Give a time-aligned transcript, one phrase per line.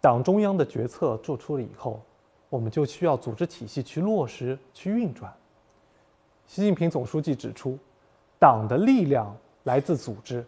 [0.00, 2.00] 党中央的决策做出了以后，
[2.48, 5.32] 我们就需要组织体系去落实、去运转。
[6.46, 7.76] 习近平总书记指出，
[8.38, 10.44] 党的力量来自组织，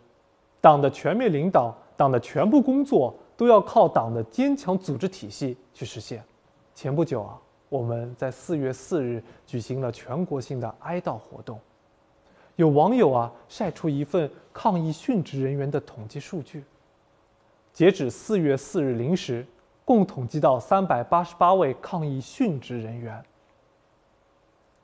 [0.60, 6.22] 党的全面领导、党的全部工作都要靠党的坚强组织体系去实现。
[6.74, 7.36] 前不久啊，
[7.68, 11.58] 我们在四月四日举行了全国性的哀悼活动，
[12.56, 16.64] 有网友啊晒出一份抗疫殉职人员的统计数据。
[17.72, 19.46] 截止四月四日零时，
[19.84, 23.22] 共统计到三百八十八位抗疫殉职人员。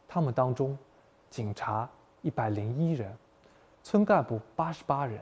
[0.09, 0.77] 他们当中，
[1.29, 1.89] 警察
[2.23, 3.13] 一百零一人，
[3.83, 5.19] 村干部八十八人，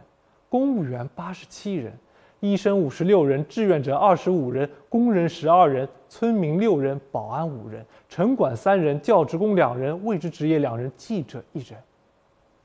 [0.49, 1.93] 公务员八十七人，
[2.39, 11.79] 医生五十六人，志愿者二十五人，工人十二人，村民六人，保安五人，城管三人，教职工两人，未知职业两人，记者一人。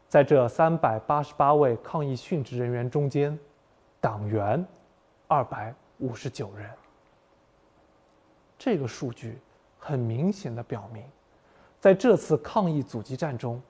[0.08, 3.38] 在这三百八十八位抗疫殉职人员中间，
[4.02, 4.64] 党员。
[5.32, 6.68] 二百五十九人，
[8.58, 9.38] 这个数据
[9.78, 11.04] 很明显的表明，
[11.80, 13.62] 在这次抗疫阻击战中，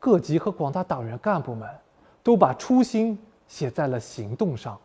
[0.00, 1.70] 各级和广大党员干部们
[2.24, 4.76] 都把初心写在了行动上，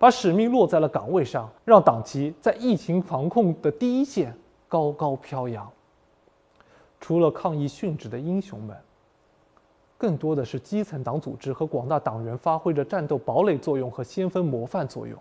[0.00, 5.70] 把使命落在了岗位上，让党旗在疫情防控的第一线高高飘扬。
[6.98, 8.76] 除了抗疫殉职的英雄们，
[9.96, 15.16] 更多的是基层党组织和广大党员发挥着战斗堡垒作用和先锋模范作用。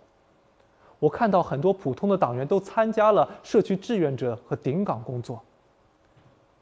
[1.01, 5.41] 我看到很多普通的党员都参加了社区志愿者和顶岗工作。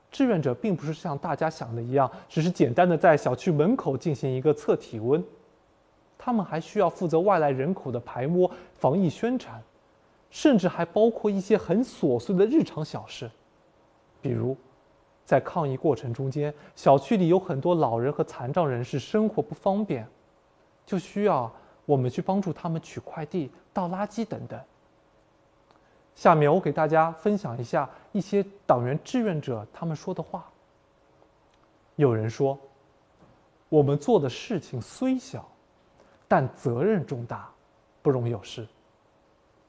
[0.10, 5.22] 志愿者并不是像大家想的一样，只是简单的在小区门口进行一个测体温，
[6.18, 9.62] 他们还需要负责外来人口的排摸、防疫宣传，
[10.30, 13.30] 甚至还包括一些很琐碎的日常小事，
[14.22, 14.56] 比如，
[15.26, 20.08] 在抗疫过程中间，小区里有很多老人和残障人士生活不方便，
[20.86, 21.52] 就需要。
[21.86, 23.50] 我们去帮助他们取快递、
[23.80, 24.60] 倒垃圾等等。
[26.14, 30.52] 下面我给大家分享一下一些党员志愿者他们说的话。
[31.96, 32.60] 有人说
[33.70, 35.48] ：“我们做的事情虽小，
[36.28, 37.50] 但责任重大，
[38.02, 38.68] 不容有失。”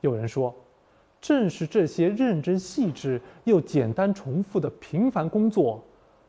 [0.02, 0.52] 有人说
[1.20, 5.80] ：“正是这些认真细致又简单重复的平凡工作，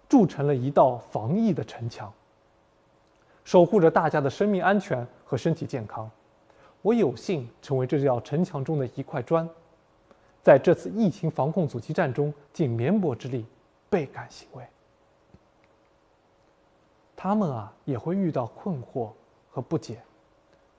[0.08, 2.14] 筑成了一道防疫的城墙。”
[3.44, 6.08] 守护着大家的生命安全和身体健康，
[6.82, 9.48] 我有幸成为这道城墙中的一块砖，
[10.42, 13.46] 在这次疫情防控阻击战中尽绵薄之力，
[13.90, 14.64] 倍感欣慰。
[17.16, 19.10] 他们啊也会遇到困惑
[19.50, 20.02] 和不解，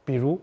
[0.05, 0.41] 比如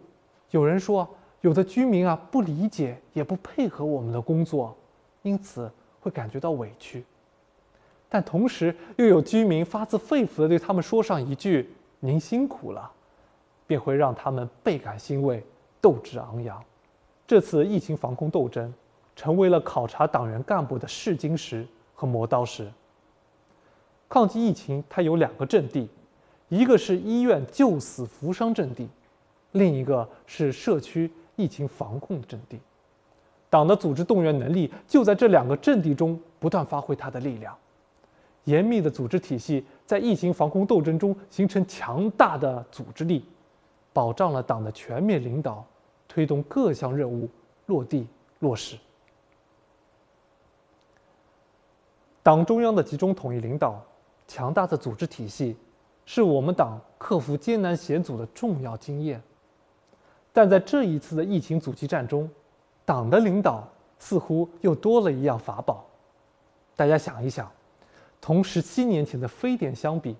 [0.51, 1.07] 有人说，
[1.41, 4.75] 有的居民啊不理解也不配合我们的工作，
[5.23, 7.01] 因此会感觉到委屈；
[8.07, 11.73] 但同时又有居民发自肺腑的对他们说上一句。
[12.01, 12.89] 您辛苦了，
[13.69, 15.45] 便会让他们倍感欣慰，
[15.79, 16.59] 斗志昂扬。
[17.27, 18.73] 这次疫情防控斗争，
[19.15, 21.63] 成为了考察党员干部的试金石
[21.93, 22.67] 和磨刀石。
[24.09, 25.87] 抗击疫情，它有两个阵地，
[26.47, 28.89] 一个是医院救死扶伤阵地，
[29.51, 32.59] 另一个是社区疫情防控阵地。
[33.51, 37.55] 党的组织动员能力就在这两个阵地中不断发挥它的力量。
[38.45, 43.23] 严密的组织体系在疫情防控斗争中形成强大的组织力，
[43.99, 45.61] 保障了党的全面领导，
[46.07, 47.29] 推动各项任务
[47.65, 48.07] 落地
[48.39, 48.77] 落实。
[52.23, 53.83] 党中央的集中统一领导，
[54.25, 55.57] 强大的组织体系，
[56.05, 59.21] 是我们党克服艰难险阻的重要经验。
[60.31, 62.31] 但在这一次的疫情阻击战中，
[62.85, 63.67] 党的领导
[63.97, 65.85] 似乎又多了一样法宝。
[66.73, 67.51] 大家想一想。
[68.21, 70.15] 同十七年前的非典相比，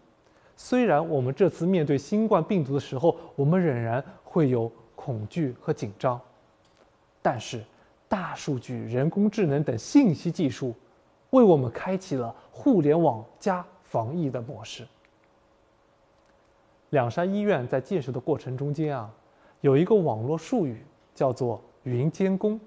[0.62, 6.20] 虽然我们这次面对新冠病毒的时候，我们仍然会有恐惧和紧张，
[7.22, 7.64] 但是
[8.10, 10.76] 大数据、人工智能等信息技术，
[11.30, 14.86] 为我们开启了互联网加防疫的模式。
[16.90, 19.10] 两山医院在建设的过程中间啊，
[19.62, 20.84] 有一个网络术语
[21.16, 22.60] 叫做“云监工”，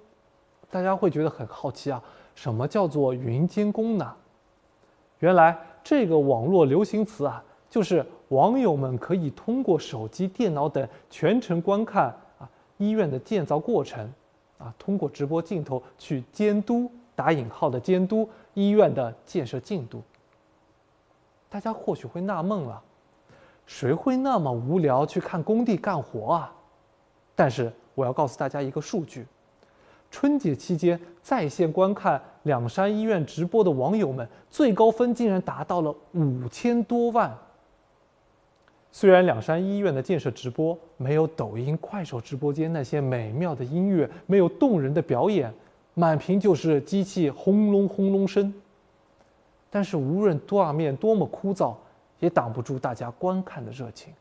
[0.72, 2.02] 大家会觉得很好奇啊，
[2.34, 4.16] 什么叫做云监工呢？
[5.18, 12.46] 原来这个网络流行词啊，就是网友们可以通过手机、电脑等全程观看啊
[12.76, 14.12] 医院的建造过程，
[14.58, 20.02] 啊通过直播镜头去监督（打引号的监督）医院的建设进度。
[21.48, 22.82] 大家或许会纳闷了，
[23.64, 26.52] 谁会那么无聊去看工地干活啊？
[27.34, 29.26] 但是我要告诉大家一个数据。
[30.10, 37.34] 春节期间在线观看两山医院直播的网友们，最高分竟然达到了五千多万。
[38.94, 45.52] 虽然两山医院的建设直播没有抖音、快手直播间那些美妙的音乐，没有动人的表演，
[45.94, 48.52] 满屏就是机器轰隆轰隆声，
[49.70, 51.74] 但是无论画面多么枯燥，
[52.20, 54.12] 也挡不住大家观看的热情。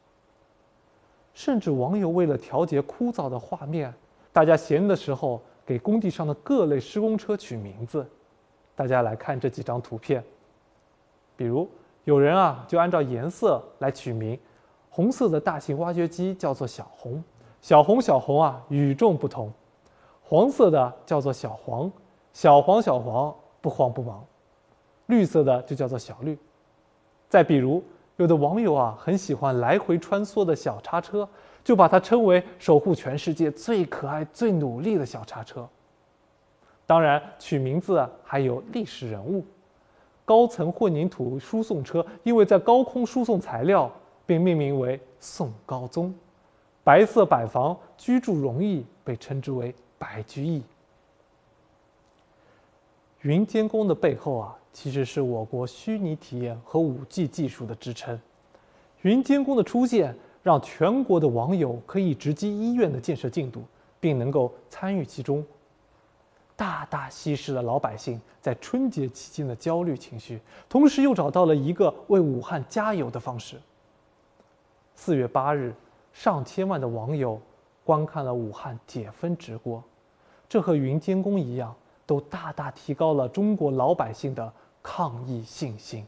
[1.34, 3.94] 甚至网友为了调节枯燥的画面，
[4.32, 8.06] 大家闲的时候给工地上的各类施工车取名字。
[8.74, 10.24] 大家来看这几张图片，
[11.36, 11.70] 比如
[12.06, 14.40] 有人啊就按照颜色来取名。
[14.94, 17.24] 红色的大型挖掘机叫做小红，
[17.62, 19.50] 小红小红啊，与众不同。
[20.22, 21.90] 黄色的叫做小黄，
[22.34, 24.22] 小黄小黄不慌不忙。
[25.06, 26.38] 绿色的就叫做小绿。
[27.30, 27.82] 再比如，
[28.18, 31.28] 有的网友啊很喜欢来回穿梭的小叉车，
[31.64, 35.66] 就把它称为守护全世界最可爱、最努力的小叉车。
[36.86, 39.46] 当然，取名字还有历史人物，
[40.26, 43.90] 高层混凝土输送车，因为在高空输送材料。
[44.26, 46.14] 并命名为宋高宗，
[46.84, 50.62] 白色板房居住容易，被称之为白居易。
[53.22, 58.20] 云监工的背后啊，其实是我国虚拟体验和五 G 技术的支撑。
[59.04, 63.64] 云监工的出现，让全国的网友可以直击医院的建设进度，
[64.00, 65.46] 并能够参与其中，
[66.56, 73.56] 大大稀释了老百姓在春节期间的焦虑情绪，同时又找到了一个为武汉加油的方式。
[75.04, 75.74] 四月八日，
[76.14, 77.42] 上千万的网友
[77.84, 79.84] 观看了武汉解封直播，
[80.48, 81.76] 这和云监工一样，
[82.06, 84.54] 都大大提高了中国老百姓的
[84.84, 86.06] 抗疫信心。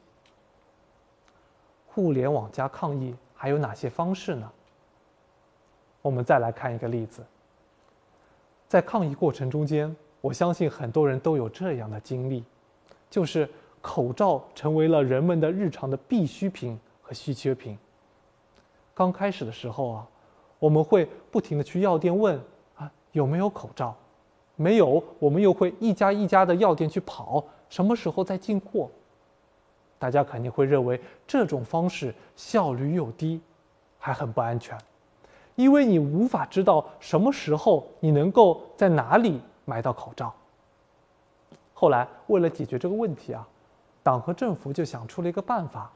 [1.88, 4.48] 互联网加抗疫还有哪些方式呢？
[6.04, 7.26] 我们再来看一个例子。
[8.68, 12.44] 在抗疫过程中间，我相信很多人都有这样的经历，
[13.10, 13.50] 就是
[13.82, 17.76] 口罩成为了人们的日常的必需品和稀缺品。
[18.94, 20.08] 刚开始的时候啊，
[20.60, 22.40] 我们会不停的去药店问
[22.76, 23.96] 啊有没有口罩，
[24.56, 28.90] 没有，我们又会一家一家的药店去跑，什么时候再进货？
[29.98, 33.42] 大家肯定会认为这种方式效率又低，
[33.98, 34.78] 还很不安全，
[35.56, 40.34] 因为你无法知道什么时候你能够在哪里买到口罩。
[41.74, 43.48] 后来为了解决这个问题啊，
[44.04, 45.92] 党和政府就想出了一个办法，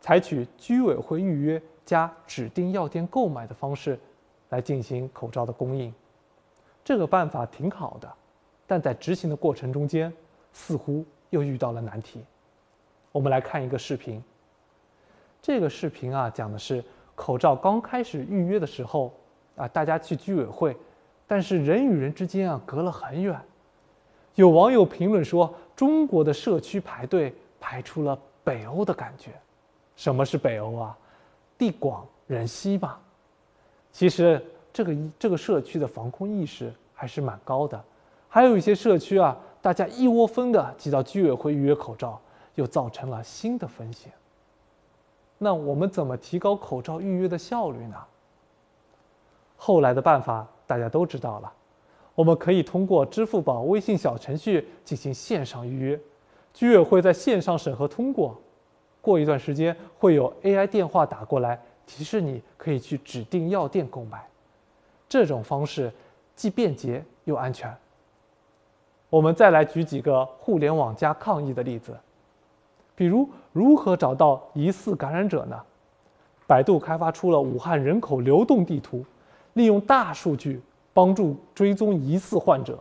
[0.00, 1.62] 采取居委会预约。
[1.84, 3.98] 加指定药店购买的方式，
[4.50, 5.92] 来进行口罩的供应，
[6.84, 8.12] 这个办法挺好的，
[8.66, 10.12] 但在执行的过程中间，
[10.52, 12.24] 似乎又遇到了难题。
[13.10, 14.22] 我们来看一个视频。
[15.40, 16.84] 这个视频啊，讲的是
[17.14, 19.12] 口罩刚开始预约的时候
[19.56, 20.76] 啊，大家去居委会，
[21.26, 23.38] 但是人与人之间啊隔了很远。
[24.36, 29.30] 有网友评论说：“中国的社区排队排出了北欧的感觉。”
[29.94, 30.96] 什么是北欧啊？
[31.62, 32.98] 地广人稀嘛，
[33.92, 37.80] 其实这个这个社区的防控意识还是蛮高的。
[38.28, 42.20] 还有一些社区啊，大家一窝蜂的挤到居委会预约口罩，
[42.56, 44.10] 又造成了新的风险。
[45.38, 47.96] 那我们怎么提高口罩预约的效率呢？
[49.56, 51.52] 后来的办法大家都知道了，
[52.16, 56.00] 我们可以通过支付宝、微信小程序进行线上预约，
[56.52, 58.36] 居委会在线上审核通过。
[59.02, 64.24] 过一段时间会有 AI 电话打过来，提示你可以去指定药店购买。
[65.08, 65.92] 这种方式
[66.34, 67.70] 既便捷又安全。
[69.10, 71.94] 我们再来举几个互联网加抗疫的例子，
[72.94, 75.60] 比如如何找到疑似感染者呢？
[76.46, 79.04] 百度开发出了武汉人口流动地图，
[79.54, 80.62] 利用大数据
[80.94, 82.78] 帮助追踪疑似患者。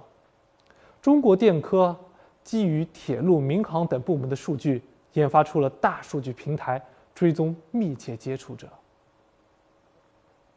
[1.01, 1.95] 中国电科
[2.43, 4.81] 基于铁路、民航等部门的数据。
[5.13, 6.81] 研发出了大数据平台，
[7.13, 8.67] 追踪密切接触者。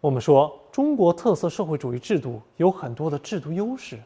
[0.00, 3.98] 我们说，中国特色社会主义制度有很多的制度优势，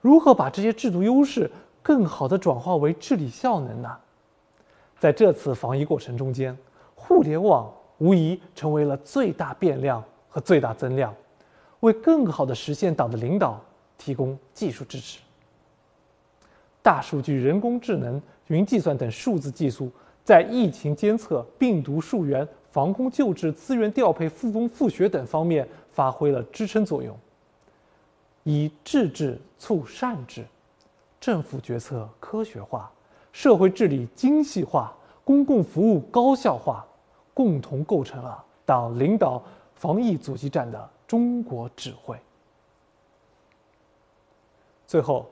[0.00, 1.50] 如何把这些制度优势
[1.82, 3.96] 更好的转化为治理效能呢？
[4.98, 6.56] 在这次防疫过程中间，
[6.94, 11.14] 互联网无疑成为了最大变量和最大增量，
[11.80, 13.60] 为更好的实现党的领导
[13.96, 15.20] 提供技术支持。
[16.84, 18.20] 大数据、人工智能。
[18.48, 19.90] 云计算等数字技术
[20.22, 27.18] 在疫情监测、病毒溯源、防控救治、资源调配、复工复学等方面发挥了支撑作用，
[28.42, 30.44] 以治治促善治，
[31.18, 32.92] 政府决策科学化，
[33.32, 36.86] 社会治理精细化，公共服务高效化，
[37.32, 39.42] 共同构成了党领导
[39.74, 42.14] 防疫阻击战的中国智慧。
[44.86, 45.26] 最后，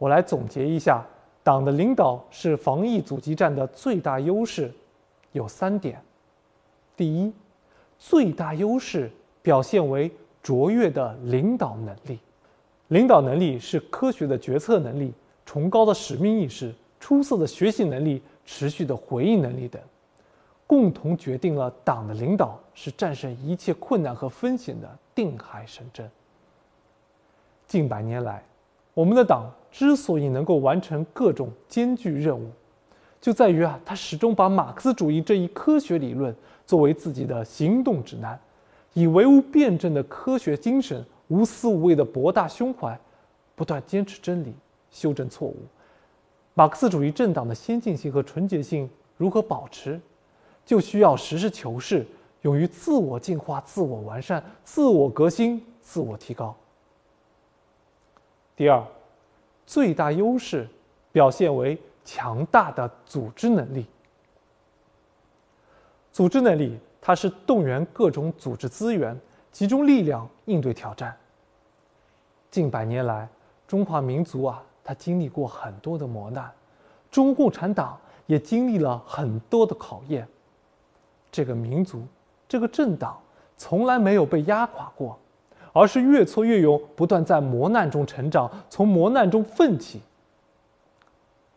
[0.00, 1.06] 我来总结一下。
[1.42, 4.72] 党的领导是防疫阻击战的最大优势，
[5.32, 6.00] 有三点：
[6.96, 7.32] 第一，
[7.98, 9.10] 最大优势
[9.42, 10.10] 表现为
[10.42, 12.18] 卓越的领导能力。
[12.88, 15.12] 领导能力是科学的决策能力、
[15.46, 19.80] 崇高的使命意识、出色的学习能力、持续的回应能力等，
[20.66, 26.08] 共同决定了党的领导是战胜一切困难和风险的定海神针。
[27.66, 28.42] 近百年来，
[29.00, 32.50] 我们的党之所以能够完成各种艰巨任务，
[33.18, 38.38] 就在于啊，他始终把马克思主义这一科学理论作为自己的行动指南，
[38.92, 41.02] 以唯物辩证的科学精神。
[41.28, 42.98] 无私无畏的博大胸怀，
[43.54, 44.52] 不断坚持真理，
[44.90, 45.56] 修正错误。
[46.52, 49.98] 马克思主义政党的先进性和纯洁性如何保持，
[50.66, 52.04] 就需要实事求是，
[52.42, 56.54] 勇于自我进化、自我完善、自我革新、自我提高。
[58.60, 58.86] 第二，
[59.64, 60.68] 最大优势
[61.12, 63.86] 表现为强大的组织能力。
[66.12, 69.18] 组织能力，它是动员各种组织资源。
[69.50, 71.16] 集中力量应对挑战。
[72.50, 73.26] 近百年来，
[73.66, 76.52] 中华民族啊，它经历过很多的磨难，
[77.10, 80.28] 中国共产党也经历了很多的考验。
[81.32, 82.06] 这个民族，
[82.46, 83.18] 这个政党，
[83.56, 85.18] 从来没有被压垮过，
[85.72, 90.00] 而是越挫越勇，不断在磨难中成长，从磨难中奋起。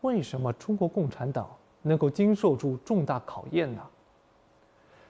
[0.01, 1.49] 为什么中国共产党
[1.81, 3.81] 能够经受住重大考验呢？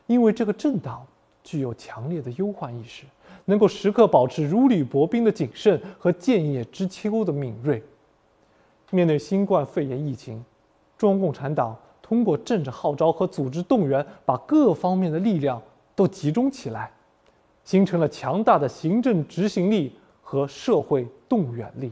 [0.07, 1.05] 因为这个政党。
[1.45, 3.03] 具有强烈的忧患意识，
[3.43, 7.83] 能够时刻保持如履薄冰的谨慎和剑叶知秋的敏锐。
[8.91, 10.41] 面对新冠肺炎疫情，
[10.97, 15.61] 中国共产党通过政治号召和组织动员，把各方面的力量
[15.93, 16.89] 都集中起来，
[17.63, 21.91] 形成了强大的行政执行力和社会动员力。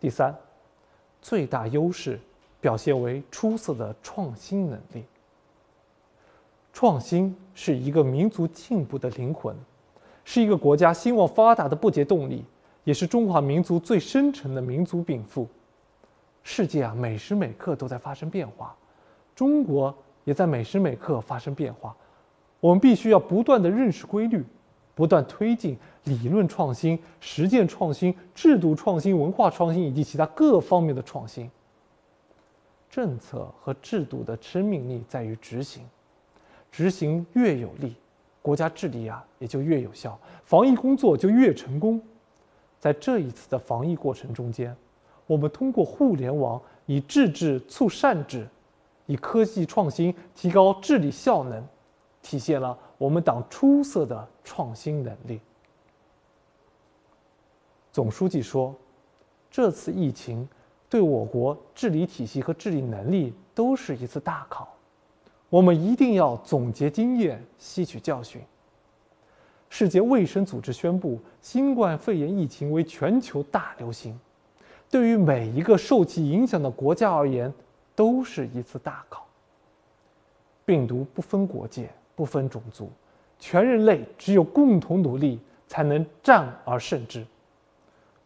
[0.00, 0.34] 第三，
[1.20, 2.20] 最大优势
[2.60, 5.04] 表现为出色的创新能力。
[6.72, 9.56] 创新是一个民族进步的灵魂，
[10.24, 12.44] 是一个国家兴旺发达的不竭动力，
[12.84, 15.48] 也是中华民族最深沉的民族禀赋。
[16.44, 18.76] 世界啊，每时每刻都在发生变化，
[19.34, 19.92] 中国
[20.24, 21.96] 也在每时每刻发生变化。
[22.60, 24.44] 我们必须要不断的认识规律，
[24.94, 31.50] 不断推进理论创新、实践创新、制度创新、文化创新以及其他各方面的创新。
[32.90, 35.84] 政策和制度的生命力在于执行。
[36.72, 37.94] 执行越有力，
[38.42, 42.00] 国家治理啊也就越有效，防疫工作就越成功。
[42.80, 44.74] 在这一次的防疫过程中间，
[45.26, 48.48] 我们通过互联网以智治促善治，
[49.06, 51.64] 以科技创新提高治理效能，
[52.22, 55.40] 体现了我们党出色的创新能力。
[57.92, 58.74] 总书记说，
[59.50, 60.46] 这次疫情
[60.88, 64.68] 对我国治理体系和治理能力都是一次大考。
[65.48, 68.40] 我们一定要总结经验，吸取教训。
[69.70, 74.18] 世界卫生组织宣布，新冠肺炎疫情为全球大流行，
[74.90, 77.52] 对于每一个受其影响的国家而言，
[77.94, 79.26] 都是一次大考。
[80.64, 82.90] 病毒不分国界，不分种族，
[83.38, 87.24] 全人类只有共同努力，才能战而胜之。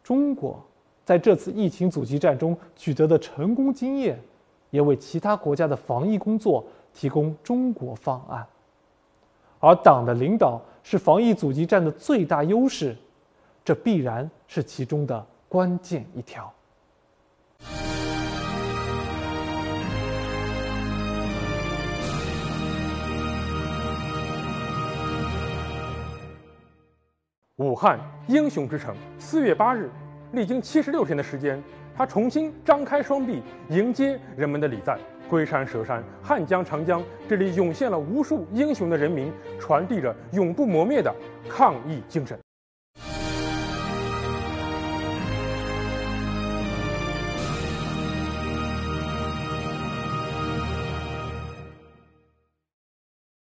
[0.03, 0.59] 中国
[1.05, 4.19] 在这次疫情阻击战中取得的成功经验，
[4.71, 6.65] 也为其他国家的防疫工作。
[6.95, 8.45] 提供中国方案，
[9.59, 12.95] 而党的领导是防疫阻击战的最大优势，
[13.65, 16.53] 这必然是其中的关键一条。
[27.57, 29.87] 武汉英雄之城，四月八日，
[30.31, 31.61] 历经七十六天的时间，
[31.95, 34.97] 他重新张开双臂迎接人们的礼赞。
[35.29, 41.13] 龟山、蛇山、汉江、长江，这里涌现了无数英雄的人民，传递着永不磨灭的
[41.47, 42.35] 抗疫精神。